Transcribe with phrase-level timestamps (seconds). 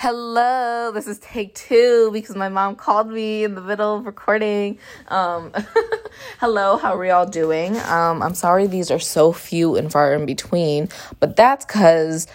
[0.00, 4.78] Hello, this is take two because my mom called me in the middle of recording.
[5.08, 5.52] Um,
[6.38, 7.76] hello, how are we all doing?
[7.78, 10.88] Um, I'm sorry these are so few and far in between,
[11.18, 12.28] but that's because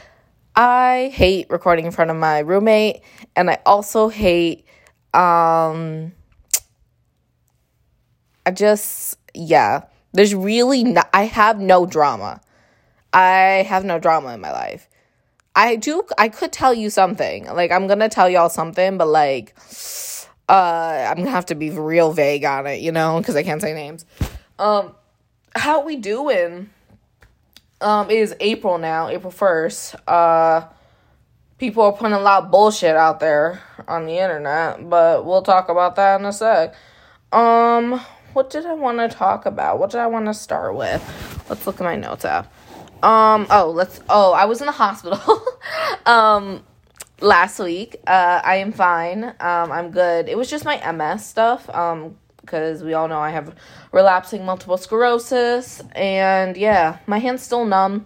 [0.58, 3.02] I hate recording in front of my roommate,
[3.34, 4.66] and I also hate,
[5.14, 6.12] um,
[8.46, 12.42] I just, yeah, there's really, no, I have no drama.
[13.14, 14.90] I have no drama in my life.
[15.56, 17.46] I do I could tell you something.
[17.46, 19.56] Like I'm gonna tell y'all something, but like
[20.50, 23.62] uh I'm gonna have to be real vague on it, you know, because I can't
[23.62, 24.06] say names.
[24.58, 24.96] Um
[25.56, 26.70] how we doing?
[27.82, 29.96] Um it is April now, April first.
[30.08, 30.68] Uh
[31.60, 35.70] people are putting a lot of bullshit out there on the internet, but we'll talk
[35.70, 36.74] about that in a sec.
[37.32, 38.02] Um
[38.34, 39.78] what did I want to talk about?
[39.78, 41.04] What did I want to start with?
[41.48, 42.52] Let's look at my notes app.
[43.04, 43.48] Um.
[43.50, 44.00] Oh, let's.
[44.10, 45.20] Oh, I was in the hospital.
[46.06, 46.64] um,
[47.20, 47.98] last week.
[48.08, 49.26] Uh, I am fine.
[49.26, 50.30] Um, I'm good.
[50.30, 51.70] It was just my MS stuff.
[51.70, 53.56] Um, because we all know I have
[53.92, 58.06] relapsing multiple sclerosis, and yeah, my hand's still numb.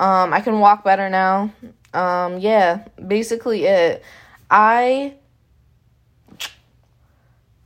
[0.00, 1.52] Um, I can walk better now.
[1.92, 4.02] Um, yeah, basically it.
[4.50, 5.14] I.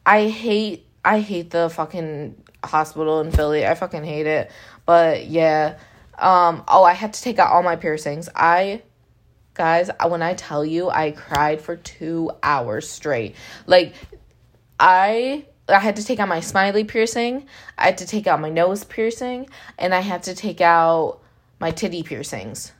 [0.05, 0.85] I hate.
[1.05, 3.65] I hate the fucking hospital in Philly.
[3.65, 4.51] I fucking hate it.
[4.85, 5.77] But yeah
[6.21, 8.29] um, oh, I had to take out all my piercings.
[8.35, 8.83] I,
[9.55, 13.35] guys, when I tell you, I cried for two hours straight.
[13.67, 13.95] Like,
[14.79, 17.47] I I had to take out my smiley piercing,
[17.79, 19.49] I had to take out my nose piercing,
[19.79, 21.21] and I had to take out
[21.61, 22.73] my titty piercings.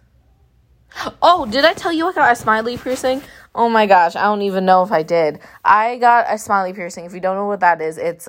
[1.23, 3.23] Oh, did I tell you I got a smiley piercing?
[3.55, 5.39] Oh my gosh, I don't even know if I did.
[5.65, 7.05] I got a smiley piercing.
[7.05, 8.29] If you don't know what that is, it's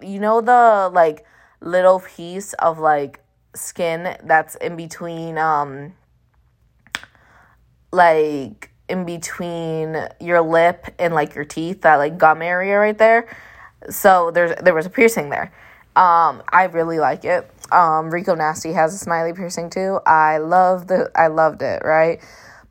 [0.00, 1.24] you know the like
[1.60, 3.20] little piece of like
[3.54, 5.92] skin that's in between um
[7.92, 13.28] like in between your lip and like your teeth that like gum area right there.
[13.88, 15.52] So there's there was a piercing there.
[15.96, 17.50] Um i really like it.
[17.72, 20.00] Um rico nasty has a smiley piercing too.
[20.06, 22.20] I love the i loved it right?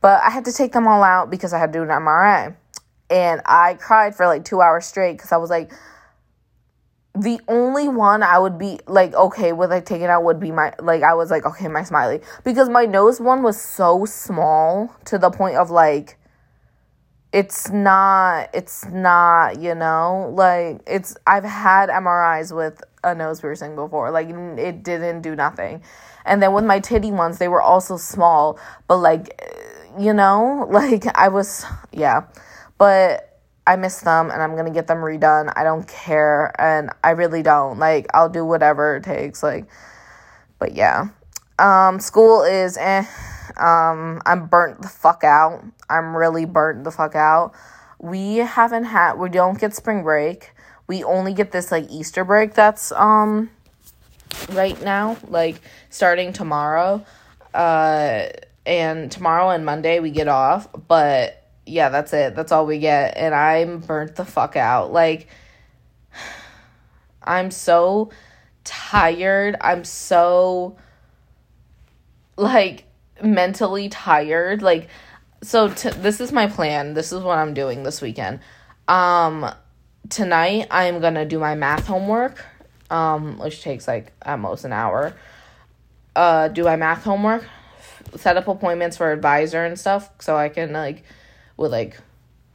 [0.02, 2.56] But i had to take them all out because i had to do an mri
[3.10, 5.72] and i cried for like two hours straight because i was like
[7.16, 10.74] the only one I would be like okay with like taking out would be my
[10.80, 12.22] like I was like okay my smiley.
[12.44, 16.18] Because my nose one was so small to the point of like
[17.34, 20.32] it's not it's not you know?
[20.36, 24.12] Like it's I've had MRIs with a nose piercing before.
[24.12, 25.84] Like it didn't do nothing.
[26.26, 28.60] And then with my titty ones they were also small.
[28.88, 30.68] But like eh, you know?
[30.72, 32.28] Like I was yeah.
[32.78, 33.29] But
[33.70, 35.54] I miss them and I'm gonna get them redone.
[35.56, 37.78] I don't care and I really don't.
[37.78, 39.44] Like I'll do whatever it takes.
[39.44, 39.68] Like
[40.58, 41.10] but yeah.
[41.60, 43.06] Um school is eh.
[43.58, 45.64] Um I'm burnt the fuck out.
[45.88, 47.54] I'm really burnt the fuck out.
[48.00, 50.50] We haven't had we don't get spring break.
[50.88, 53.52] We only get this like Easter break that's um
[54.50, 57.06] right now, like starting tomorrow.
[57.54, 58.30] Uh
[58.66, 61.39] and tomorrow and Monday we get off, but
[61.70, 62.36] yeah, that's it.
[62.36, 63.18] That's all we get.
[63.18, 64.92] And I'm burnt the fuck out.
[64.92, 65.28] Like,
[67.24, 68.12] I'm so
[68.64, 69.56] tired.
[69.62, 70.78] I'm so,
[72.36, 72.86] like,
[73.22, 74.62] mentally tired.
[74.62, 74.90] Like,
[75.42, 76.94] so t- this is my plan.
[76.94, 78.40] This is what I'm doing this weekend.
[78.88, 79.50] Um,
[80.10, 82.44] tonight I'm gonna do my math homework,
[82.90, 85.14] um, which takes like at most an hour.
[86.16, 87.46] Uh, do my math homework,
[88.16, 91.04] set up appointments for advisor and stuff, so I can like
[91.60, 92.00] with like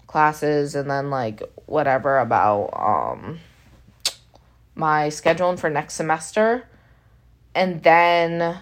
[0.06, 3.38] classes and then like whatever about um
[4.74, 6.66] my scheduling for next semester.
[7.54, 8.58] And then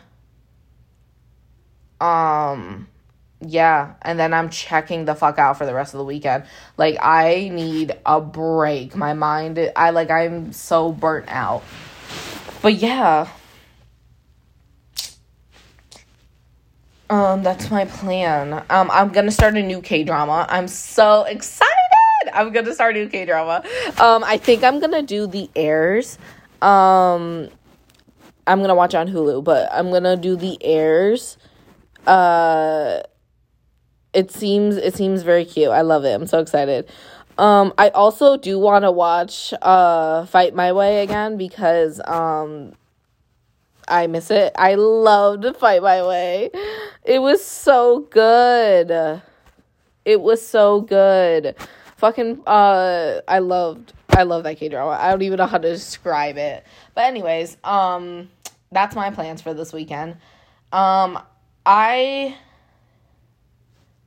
[2.00, 2.88] um
[3.44, 6.44] yeah and then i'm checking the fuck out for the rest of the weekend.
[6.76, 8.96] Like i need a break.
[8.96, 11.62] My mind i like i'm so burnt out.
[12.60, 13.28] But yeah
[17.12, 18.64] Um, that's my plan.
[18.70, 20.46] Um, I'm gonna start a new K drama.
[20.48, 21.68] I'm so excited.
[22.32, 23.62] I'm gonna start a new K drama.
[24.00, 26.16] Um, I think I'm gonna do the Heirs.
[26.62, 27.50] Um,
[28.46, 31.36] I'm gonna watch on Hulu, but I'm gonna do the Heirs.
[32.06, 33.00] Uh,
[34.14, 35.68] it seems it seems very cute.
[35.68, 36.14] I love it.
[36.14, 36.88] I'm so excited.
[37.36, 42.72] Um, I also do want to watch uh Fight My Way again because um
[43.86, 44.52] I miss it.
[44.56, 46.50] I loved Fight My Way.
[47.04, 49.22] It was so good.
[50.04, 51.56] It was so good.
[51.96, 54.98] Fucking uh I loved I love that K drama.
[55.00, 56.64] I don't even know how to describe it.
[56.94, 58.30] But anyways, um
[58.70, 60.16] that's my plans for this weekend.
[60.72, 61.18] Um
[61.66, 62.36] I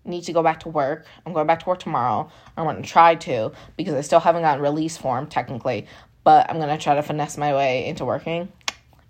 [0.05, 1.05] need to go back to work.
[1.25, 2.29] I'm going back to work tomorrow.
[2.55, 5.87] I'm going to try to because I still haven't gotten release form technically,
[6.23, 8.51] but I'm going to try to finesse my way into working.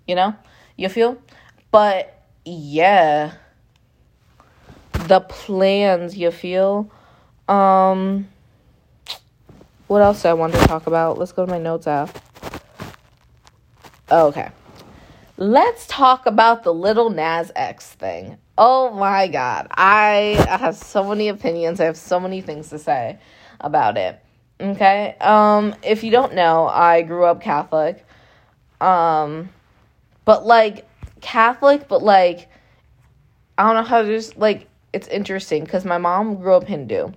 [0.06, 0.34] You know?
[0.76, 1.18] You feel?
[1.70, 3.34] But yeah.
[5.06, 6.90] The plans, you feel?
[7.48, 8.28] Um
[9.86, 11.16] what else do I want to talk about?
[11.16, 12.18] Let's go to my notes app.
[14.10, 14.50] Okay.
[15.36, 18.36] Let's talk about the Lil Nas X thing.
[18.58, 19.68] Oh my god.
[19.70, 21.78] I have so many opinions.
[21.78, 23.20] I have so many things to say
[23.60, 24.18] about it.
[24.60, 25.14] Okay?
[25.20, 28.04] Um if you don't know, I grew up Catholic.
[28.80, 29.50] Um
[30.24, 30.84] but like
[31.20, 32.48] Catholic, but like
[33.56, 37.12] I don't know how to just like it's interesting cuz my mom grew up Hindu,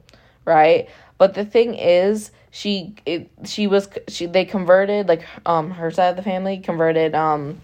[0.46, 0.90] right?
[1.18, 6.10] But the thing is, she it, she was she they converted like um her side
[6.10, 7.60] of the family converted um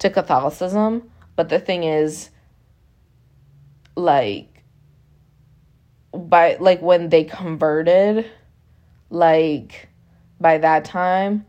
[0.00, 2.30] to Catholicism, but the thing is
[3.96, 4.64] like
[6.12, 8.30] by like when they converted
[9.10, 9.88] like
[10.40, 11.44] by that time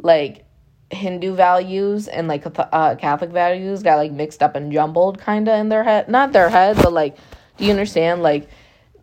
[0.00, 0.44] like
[0.92, 5.58] hindu values and like uh, catholic values got like mixed up and jumbled kind of
[5.58, 7.16] in their head not their head but like
[7.56, 8.22] do you understand?
[8.22, 8.48] Like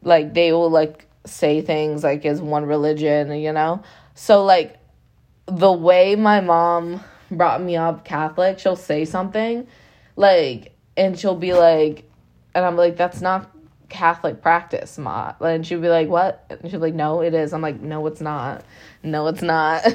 [0.02, 3.84] like they will like say things like as one religion you know?
[4.16, 4.78] So like
[5.46, 9.68] the way my mom brought me up catholic she'll say something
[10.16, 12.10] like and she'll be like
[12.56, 13.52] and I'm like, that's not
[13.90, 15.34] Catholic practice, Ma.
[15.40, 16.46] And she'd be like, what?
[16.50, 17.54] And she'd be like, no, it is.
[17.54, 18.64] I'm like, no, it's not.
[19.04, 19.86] No, it's not.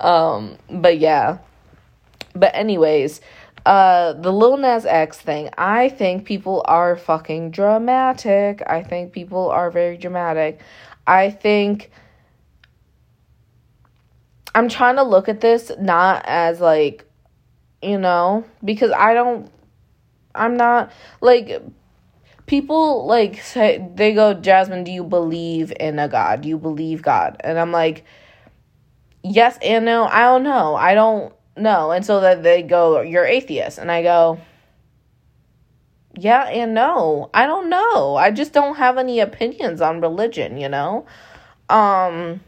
[0.00, 1.38] um, but yeah.
[2.34, 3.20] But anyways,
[3.64, 8.62] uh, the Lil Nas X thing, I think people are fucking dramatic.
[8.66, 10.60] I think people are very dramatic.
[11.06, 11.90] I think
[14.54, 17.04] I'm trying to look at this not as like,
[17.82, 19.50] you know, because I don't
[20.36, 21.62] I'm not like
[22.46, 26.42] people like say they go Jasmine, do you believe in a god?
[26.42, 27.36] Do you believe God?
[27.40, 28.04] And I'm like
[29.22, 30.04] yes and no.
[30.04, 30.76] I don't know.
[30.76, 31.90] I don't know.
[31.90, 34.40] And so that they go you're atheist and I go
[36.16, 37.30] yeah and no.
[37.34, 38.16] I don't know.
[38.16, 41.06] I just don't have any opinions on religion, you know?
[41.68, 42.40] Um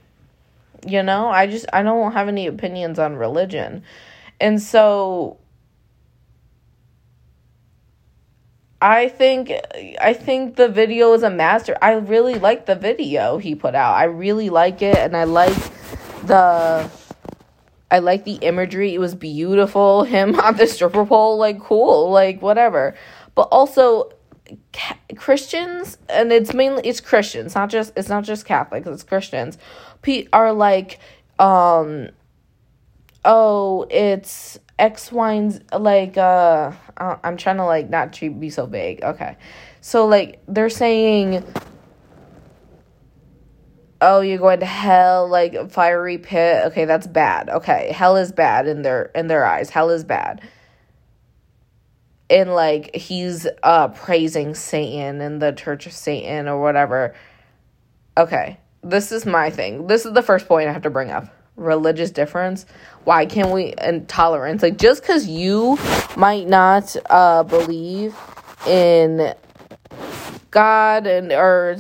[0.87, 3.83] you know, I just I don't have any opinions on religion.
[4.41, 5.39] And so
[8.81, 9.53] I think
[10.01, 11.77] I think the video is a master.
[11.83, 13.95] I really like the video he put out.
[13.95, 15.57] I really like it and I like
[16.25, 16.89] the
[17.91, 18.95] I like the imagery.
[18.95, 20.05] It was beautiful.
[20.05, 22.95] Him on the stripper pole like cool, like whatever.
[23.35, 24.13] But also
[25.17, 29.59] Christians and it's mainly it's Christians, not just it's not just Catholics, it's Christians.
[30.33, 31.01] Are like
[31.41, 32.11] um
[33.25, 39.03] oh, it's X, Y, like, uh, I'm trying to, like, not be so vague.
[39.03, 39.37] Okay.
[39.81, 41.45] So, like, they're saying,
[44.01, 46.67] oh, you're going to hell, like, fiery pit.
[46.67, 47.49] Okay, that's bad.
[47.49, 49.71] Okay, hell is bad in their, in their eyes.
[49.71, 50.41] Hell is bad.
[52.31, 57.15] And, like, he's, uh, praising Satan and the Church of Satan or whatever.
[58.17, 59.87] Okay, this is my thing.
[59.87, 62.65] This is the first point I have to bring up religious difference
[63.09, 64.63] why can't we and tolerance?
[64.63, 65.79] Like just because you
[66.15, 68.15] might not uh believe
[68.67, 69.35] in
[70.51, 71.75] god and or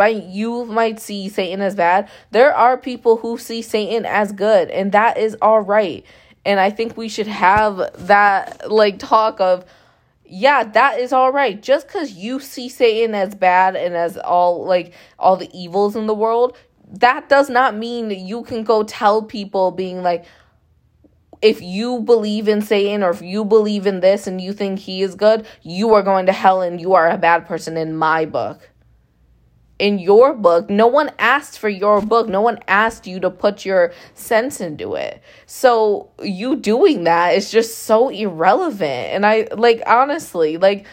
[0.00, 2.08] you might see satan as bad.
[2.32, 6.04] There are people who see satan as good and that is all right.
[6.44, 9.64] And i think we should have that like talk of
[10.26, 11.62] yeah, that is all right.
[11.62, 16.06] Just because you see Satan as bad and as all like all the evils in
[16.06, 16.56] the world,
[17.00, 20.24] that does not mean you can go tell people being like
[21.44, 25.02] if you believe in Satan or if you believe in this and you think he
[25.02, 28.24] is good, you are going to hell and you are a bad person in my
[28.24, 28.70] book.
[29.78, 32.28] In your book, no one asked for your book.
[32.28, 35.20] No one asked you to put your sense into it.
[35.44, 39.10] So, you doing that is just so irrelevant.
[39.12, 40.86] And I like honestly, like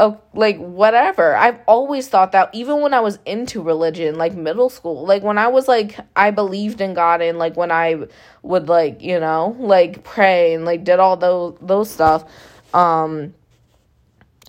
[0.00, 1.36] oh, like whatever.
[1.36, 5.38] I've always thought that even when I was into religion, like middle school, like when
[5.38, 8.06] I was like I believed in God and like when I
[8.42, 12.24] would like, you know, like pray and like did all those those stuff,
[12.74, 13.34] um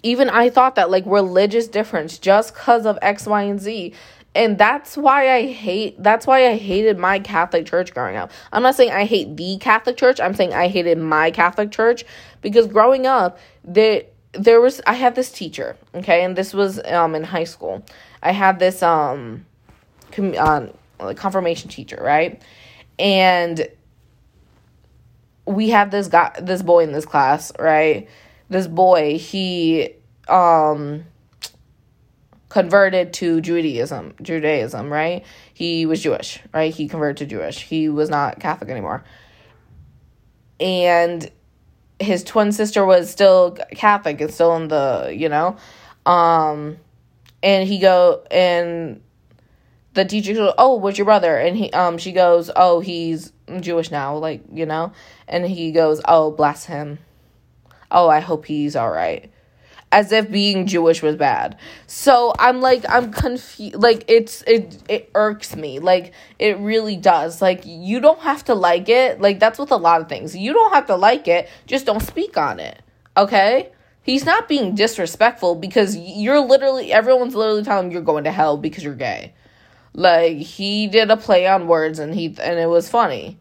[0.01, 3.93] even I thought that like religious difference just cuz of X, Y, and Z.
[4.34, 8.31] And that's why I hate that's why I hated my Catholic church growing up.
[8.53, 12.05] I'm not saying I hate the Catholic church, I'm saying I hated my Catholic church
[12.41, 17.15] because growing up, there there was I had this teacher, okay, and this was um
[17.15, 17.83] in high school.
[18.23, 19.45] I had this um
[20.11, 22.41] com- uh, confirmation teacher, right?
[22.97, 23.67] And
[25.45, 28.07] we had this guy this boy in this class, right?
[28.50, 29.89] This boy, he
[30.27, 31.05] um
[32.50, 35.23] converted to Judaism, Judaism, right?
[35.53, 36.73] He was Jewish, right?
[36.73, 37.63] He converted to Jewish.
[37.63, 39.03] He was not Catholic anymore.
[40.59, 41.31] And
[42.01, 45.55] his twin sister was still Catholic and still in the, you know,
[46.05, 46.77] um
[47.43, 49.01] and he go and
[49.93, 53.91] the teacher goes, "Oh, what's your brother?" And he um she goes, "Oh, he's Jewish
[53.91, 54.93] now, like, you know."
[55.27, 57.00] And he goes, "Oh, bless him."
[57.91, 59.31] Oh, I hope he's all right.
[59.93, 61.57] As if being Jewish was bad.
[61.86, 65.79] So I'm like I'm confused like it's it it irks me.
[65.79, 67.41] Like it really does.
[67.41, 69.19] Like you don't have to like it.
[69.19, 70.36] Like that's with a lot of things.
[70.36, 71.50] You don't have to like it.
[71.67, 72.81] Just don't speak on it.
[73.17, 73.69] Okay?
[74.03, 78.57] He's not being disrespectful because you're literally everyone's literally telling him you're going to hell
[78.57, 79.33] because you're gay.
[79.93, 83.38] Like he did a play on words and he and it was funny.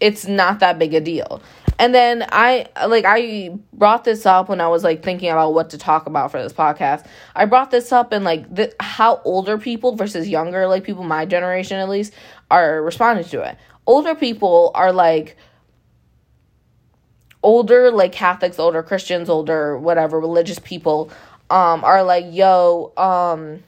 [0.00, 1.42] It's not that big a deal.
[1.78, 5.70] And then I like I brought this up when I was like thinking about what
[5.70, 7.06] to talk about for this podcast.
[7.34, 11.26] I brought this up and like the, how older people versus younger like people my
[11.26, 12.12] generation at least
[12.50, 13.56] are responding to it.
[13.86, 15.36] Older people are like
[17.42, 21.10] older like Catholics, older Christians, older whatever religious people
[21.50, 23.62] um are like yo um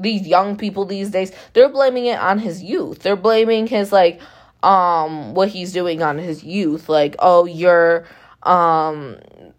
[0.00, 4.20] these young people these days they're blaming it on his youth they're blaming his like
[4.62, 8.04] um what he's doing on his youth like oh you're
[8.42, 9.16] um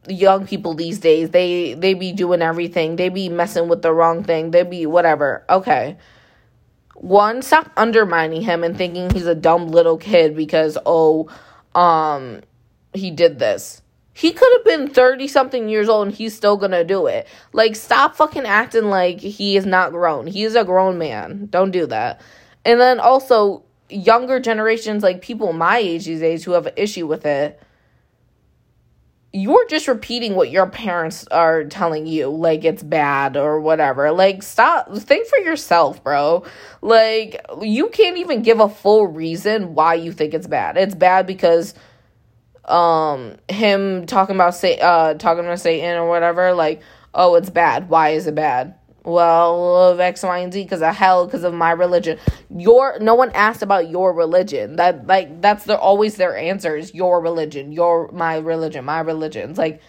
[0.07, 4.23] young people these days they they be doing everything they be messing with the wrong
[4.23, 5.97] thing they be whatever okay
[6.95, 11.29] one stop undermining him and thinking he's a dumb little kid because oh
[11.75, 12.41] um
[12.93, 13.81] he did this
[14.13, 17.27] he could have been 30 something years old and he's still gonna do it.
[17.53, 20.27] Like, stop fucking acting like he is not grown.
[20.27, 21.47] He is a grown man.
[21.49, 22.21] Don't do that.
[22.65, 27.07] And then also, younger generations, like people my age these days who have an issue
[27.07, 27.61] with it,
[29.33, 34.11] you're just repeating what your parents are telling you, like it's bad or whatever.
[34.11, 36.43] Like, stop, think for yourself, bro.
[36.81, 40.77] Like, you can't even give a full reason why you think it's bad.
[40.77, 41.73] It's bad because
[42.65, 46.81] um him talking about say uh talking about Satan or whatever, like,
[47.13, 47.89] oh, it's bad.
[47.89, 48.75] Why is it bad?
[49.03, 52.19] Well, of X, Y, and Z because of hell, because of my religion.
[52.55, 54.75] Your no one asked about your religion.
[54.75, 56.93] That like that's their always their answers.
[56.93, 59.81] Your religion, your my religion, my religion's like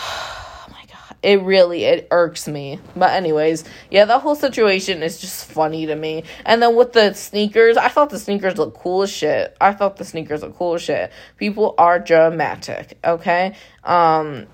[0.70, 1.16] my god.
[1.22, 5.94] it really it irks me but anyways yeah the whole situation is just funny to
[5.94, 9.72] me and then with the sneakers i thought the sneakers look cool as shit i
[9.72, 14.46] thought the sneakers look cool as shit people are dramatic okay um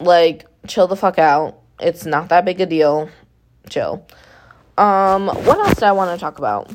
[0.00, 3.08] like chill the fuck out it's not that big a deal.
[3.68, 4.06] Chill.
[4.76, 6.70] Um what else do i want to talk about?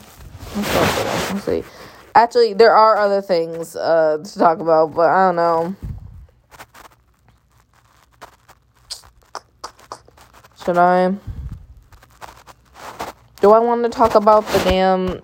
[0.56, 1.64] Let's, see.
[2.16, 5.76] Actually there are other things uh to talk about but i don't know.
[10.64, 11.16] Should I?
[13.42, 15.22] Do I want to talk about the damn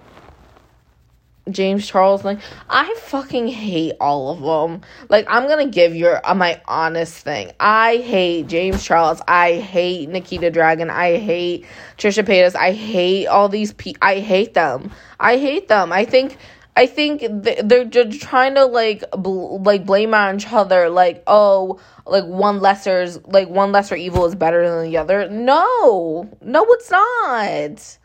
[1.50, 4.82] James Charles Like, I fucking hate all of them.
[5.10, 7.52] Like, I'm gonna give your uh, my honest thing.
[7.60, 9.22] I hate James Charles.
[9.28, 10.90] I hate Nikita Dragun.
[10.90, 11.66] I hate
[11.98, 12.56] Trisha Paytas.
[12.56, 14.00] I hate all these people.
[14.02, 14.92] I hate them.
[15.20, 15.92] I hate them.
[15.92, 16.38] I think
[16.78, 20.90] I think they're just trying to like bl- like blame on each other.
[20.90, 25.30] Like, oh, like one lesser's like one lesser evil is better than the other.
[25.30, 27.98] No, no, it's not.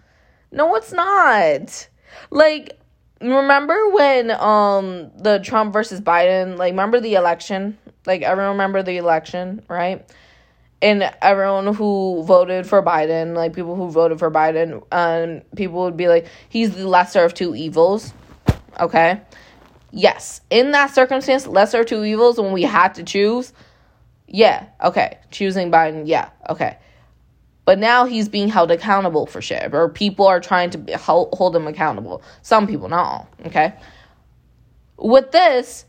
[0.52, 1.88] No, it's not.
[2.30, 2.79] Like,
[3.20, 6.56] remember when um the Trump versus Biden?
[6.56, 7.78] Like, remember the election?
[8.06, 10.06] Like, everyone remember the election, right?
[10.82, 15.96] and everyone who voted for Biden, like people who voted for Biden, um, people would
[15.96, 18.12] be like, he's the lesser of two evils.
[18.78, 19.20] Okay.
[19.90, 20.40] Yes.
[20.48, 23.52] In that circumstance, lesser of two evils when we had to choose.
[24.26, 24.66] Yeah.
[24.82, 25.18] Okay.
[25.30, 26.04] Choosing Biden.
[26.06, 26.30] Yeah.
[26.48, 26.78] Okay.
[27.64, 31.66] But now he's being held accountable for shit, or people are trying to hold him
[31.66, 32.22] accountable.
[32.42, 33.28] Some people, not all.
[33.46, 33.74] Okay.
[34.96, 35.84] With this,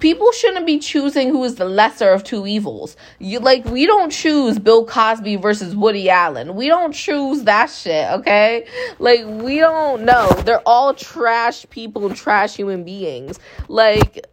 [0.00, 2.96] people shouldn't be choosing who is the lesser of two evils.
[3.18, 6.54] You like we don't choose Bill Cosby versus Woody Allen.
[6.54, 8.66] We don't choose that shit, okay?
[8.98, 10.28] Like we don't know.
[10.44, 13.38] They're all trash people and trash human beings.
[13.68, 14.26] Like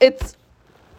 [0.00, 0.36] it's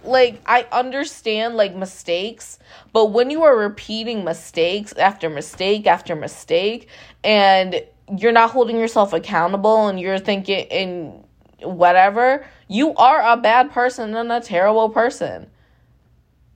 [0.07, 2.59] like I understand like mistakes,
[2.93, 6.88] but when you are repeating mistakes after mistake after mistake
[7.24, 7.81] and
[8.17, 11.24] you're not holding yourself accountable and you're thinking and
[11.62, 15.47] whatever, you are a bad person and a terrible person.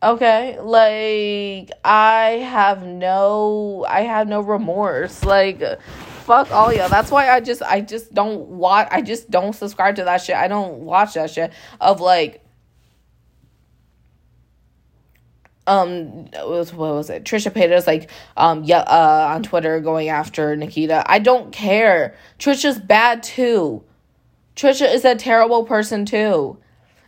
[0.01, 0.59] Okay?
[0.59, 5.23] Like I have no I have no remorse.
[5.23, 5.61] Like
[6.25, 6.89] fuck all y'all.
[6.89, 10.35] That's why I just I just don't watch I just don't subscribe to that shit.
[10.35, 11.51] I don't watch that shit
[11.81, 12.45] of like
[15.69, 17.23] um what was it?
[17.23, 21.03] Trisha paytas like um yeah uh on twitter going after nikita.
[21.05, 22.15] I don't care.
[22.39, 23.83] Trisha's bad too.
[24.55, 26.57] Trisha is a terrible person too.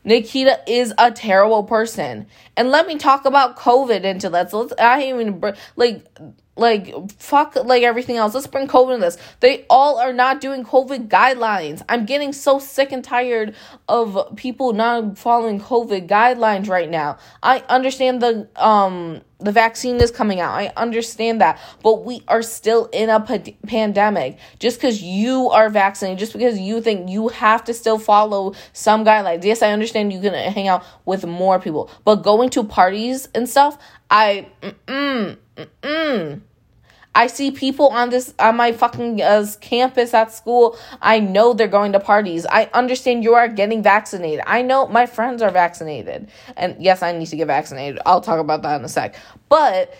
[0.03, 2.27] Nikita is a terrible person.
[2.55, 5.41] And let me talk about covid into that let's i even
[5.75, 6.05] like
[6.55, 8.33] like fuck like everything else.
[8.33, 9.17] Let's bring covid in this.
[9.39, 11.81] They all are not doing covid guidelines.
[11.87, 13.55] I'm getting so sick and tired
[13.87, 17.17] of people not following covid guidelines right now.
[17.41, 20.53] I understand the um the vaccine is coming out.
[20.53, 21.59] I understand that.
[21.83, 24.37] But we are still in a p- pandemic.
[24.59, 29.03] Just because you are vaccinated just because you think you have to still follow some
[29.05, 31.89] guidelines yes i understand you can hang out with more people.
[32.05, 33.77] But going to parties and stuff
[34.09, 36.41] i mm-mm, Mm-mm.
[37.13, 40.77] I see people on this on my fucking uh, campus at school.
[41.01, 42.45] I know they're going to parties.
[42.45, 44.43] I understand you are getting vaccinated.
[44.47, 46.29] I know my friends are vaccinated.
[46.55, 47.99] And yes, I need to get vaccinated.
[48.05, 49.15] I'll talk about that in a sec.
[49.49, 49.93] But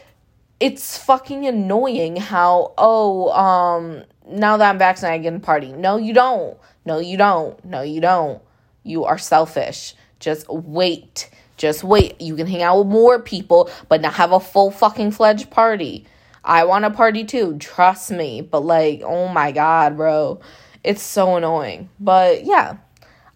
[0.61, 5.73] it's fucking annoying how oh um now that I'm vaccinated I in party.
[5.73, 6.57] No, you don't.
[6.85, 7.63] No, you don't.
[7.65, 8.41] No, you don't.
[8.83, 9.95] You are selfish.
[10.19, 11.29] Just wait.
[11.57, 12.21] Just wait.
[12.21, 16.05] You can hang out with more people, but not have a full fucking fledged party.
[16.43, 18.41] I want a party too, trust me.
[18.41, 20.41] But like, oh my god, bro.
[20.83, 21.89] It's so annoying.
[21.99, 22.77] But yeah.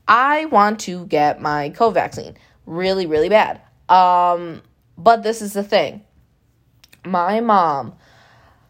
[0.07, 3.61] I want to get my COVID vaccine really, really bad.
[3.89, 4.61] Um,
[4.97, 6.03] but this is the thing.
[7.05, 7.95] My mom,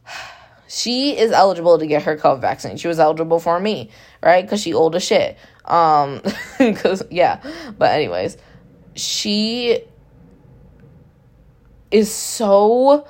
[0.68, 2.78] she is eligible to get her COVID vaccine.
[2.78, 3.90] She was eligible for me,
[4.24, 4.44] right?
[4.44, 5.38] Because she old as shit.
[5.66, 6.22] Um,
[6.58, 7.42] because yeah.
[7.78, 8.38] But anyways,
[8.96, 9.84] she
[11.92, 13.08] is so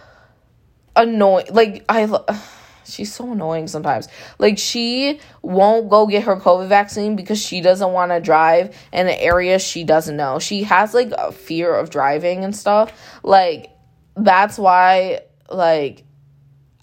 [0.96, 1.48] annoying.
[1.52, 2.08] Like I
[2.86, 4.08] she's so annoying sometimes.
[4.40, 9.08] Like she won't go get her COVID vaccine because she doesn't want to drive in
[9.08, 10.40] an area she doesn't know.
[10.40, 13.20] She has like a fear of driving and stuff.
[13.24, 13.72] Like
[14.16, 16.04] that's why like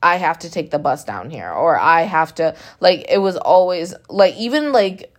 [0.03, 3.37] I have to take the bus down here or I have to like it was
[3.37, 5.15] always like even like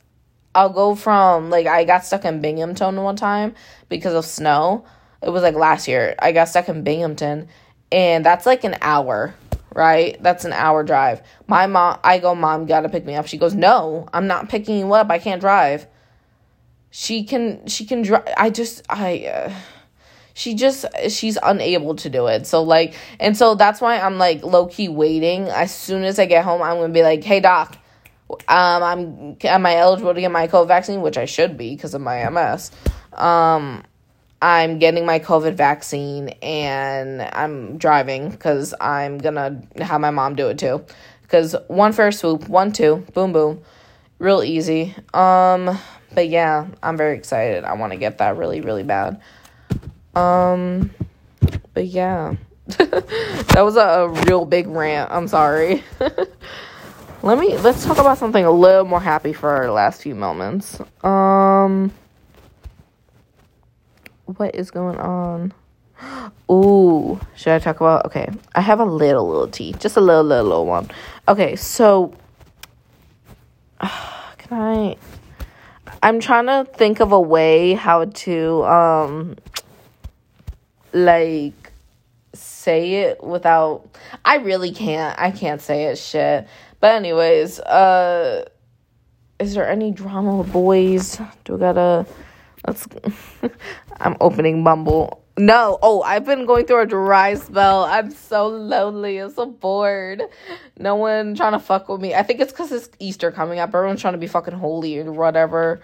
[0.56, 3.56] I'll go from like I got stuck in Binghamton one time
[3.89, 4.86] because of snow.
[5.21, 6.15] It was like last year.
[6.19, 7.47] I got stuck in Binghamton
[7.93, 9.34] and that's like an hour
[9.75, 10.21] right?
[10.21, 11.21] That's an hour drive.
[11.47, 13.27] My mom i go mom gotta pick me up.
[13.27, 15.10] She goes no i'm not picking you up.
[15.10, 15.88] I can't drive.
[16.91, 19.53] She can she can drive i just i uh,
[20.36, 22.45] she just she's unable to do it.
[22.45, 25.47] So like and so that's why i'm like low-key waiting.
[25.47, 27.77] As soon as i get home i'm gonna be like hey doc
[28.47, 31.01] um i'm am i eligible to get my covid vaccine?
[31.01, 32.71] Which i should be because of my ms
[33.13, 33.84] um
[34.43, 40.49] I'm getting my COVID vaccine and I'm driving because I'm gonna have my mom do
[40.49, 40.84] it too.
[41.21, 43.62] Because one first swoop, one, two, boom, boom.
[44.19, 44.93] Real easy.
[45.13, 45.79] Um,
[46.13, 47.63] but yeah, I'm very excited.
[47.63, 49.21] I want to get that really, really bad.
[50.13, 50.91] Um,
[51.73, 52.36] but yeah.
[52.67, 55.10] that was a, a real big rant.
[55.10, 55.86] I'm sorry.
[57.21, 60.82] Let me let's talk about something a little more happy for our last few moments.
[61.01, 61.93] Um
[64.25, 65.53] what is going on?
[66.51, 68.05] Ooh, should I talk about?
[68.05, 70.89] Okay, I have a little little tea, just a little little, little one.
[71.27, 72.13] Okay, so
[73.79, 74.97] can I?
[76.01, 79.38] I'm trying to think of a way how to um
[80.91, 81.71] like
[82.33, 83.88] say it without
[84.25, 85.17] I really can't.
[85.19, 86.47] I can't say it shit.
[86.79, 88.45] But anyways, uh
[89.39, 91.19] is there any drama with boys?
[91.43, 92.05] Do we gotta
[92.67, 92.88] Let's.
[93.99, 95.23] I'm opening Bumble.
[95.38, 95.80] No.
[95.82, 97.86] Oh, I've been going through a dry spell.
[97.86, 99.17] I'm so lonely.
[99.17, 100.23] I'm so bored.
[100.78, 102.13] No one trying to fuck with me.
[102.13, 103.69] I think it's because it's Easter coming up.
[103.73, 105.82] Everyone's trying to be fucking holy or whatever.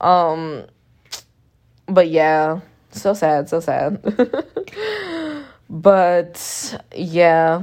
[0.00, 0.66] Um.
[1.86, 2.60] But yeah,
[2.90, 3.48] so sad.
[3.48, 4.02] So sad.
[5.70, 7.62] but yeah.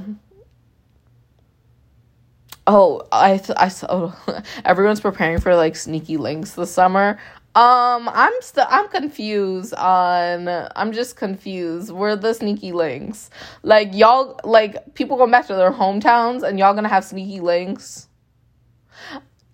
[2.67, 3.87] Oh, I th- I saw
[4.27, 7.19] oh, everyone's preparing for like sneaky links this summer.
[7.55, 11.89] Um, I'm still I'm confused on I'm just confused.
[11.89, 13.29] We're the sneaky links?
[13.63, 18.09] Like y'all like people going back to their hometowns and y'all gonna have sneaky links.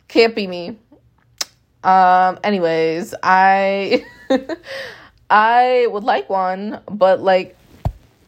[0.08, 0.80] Can't be me.
[1.84, 4.04] Um anyways, I
[5.30, 7.56] I would like one, but like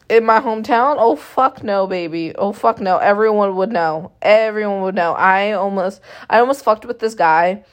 [0.08, 2.36] in my hometown, oh fuck no, baby.
[2.36, 3.00] Oh fuck no.
[3.00, 4.12] Everyone would know.
[4.22, 5.14] Everyone would know.
[5.14, 7.64] I almost I almost fucked with this guy.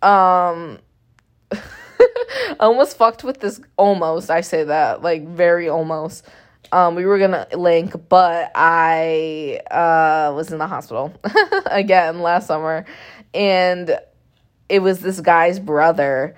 [0.00, 0.78] Um
[1.52, 4.30] I almost fucked with this almost.
[4.30, 6.24] I say that like very almost.
[6.70, 11.12] Um, we were gonna link, but I uh was in the hospital
[11.66, 12.84] again last summer,
[13.32, 13.98] and
[14.68, 16.36] it was this guy's brother,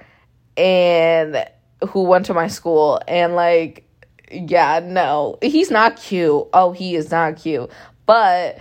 [0.57, 1.45] and
[1.89, 3.87] who went to my school, and like
[4.31, 6.47] yeah, no, he's not cute.
[6.53, 7.71] Oh, he is not cute.
[8.07, 8.59] But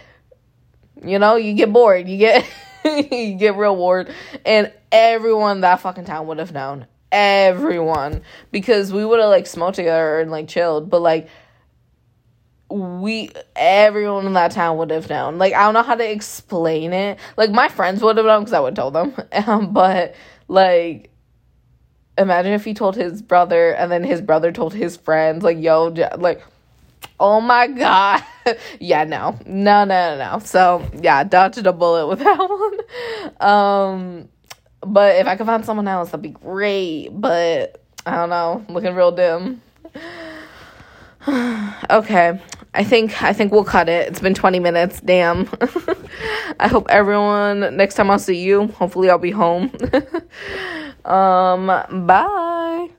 [1.03, 2.07] you know, you get bored.
[2.07, 2.45] You get
[3.37, 4.13] get bored,
[4.45, 6.87] and everyone that fucking town would have known.
[7.11, 11.27] Everyone, because we would have like smoked together and like chilled, but like
[12.69, 15.37] we everyone in that town would have known.
[15.37, 17.19] Like I don't know how to explain it.
[17.35, 19.13] Like my friends would have known because I would tell them.
[19.47, 20.15] Um, but
[20.47, 21.11] like
[22.17, 25.87] imagine if he told his brother and then his brother told his friends like yo
[26.17, 26.43] like
[27.19, 28.23] oh my god.
[28.79, 29.37] Yeah no.
[29.45, 30.39] No no no no.
[30.39, 33.47] So yeah dodged a bullet with that one.
[33.47, 34.29] Um
[34.81, 37.09] but if i could find someone else that'd be great.
[37.11, 38.65] But i don't know.
[38.69, 39.61] Looking real dim.
[41.89, 42.39] Okay.
[42.73, 44.07] I think i think we'll cut it.
[44.07, 44.99] It's been 20 minutes.
[45.01, 45.47] Damn.
[46.59, 49.71] I hope everyone next time i'll see you hopefully i'll be home.
[51.05, 51.67] Um
[52.07, 52.89] bye